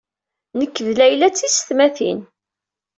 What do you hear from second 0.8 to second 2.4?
d Layla d tiysetmatin.